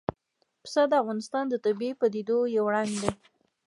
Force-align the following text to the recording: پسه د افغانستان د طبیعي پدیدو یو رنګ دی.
پسه 0.63 0.81
د 0.91 0.93
افغانستان 1.03 1.43
د 1.49 1.55
طبیعي 1.65 1.93
پدیدو 2.01 2.37
یو 2.57 2.65
رنګ 2.75 2.91
دی. 3.01 3.11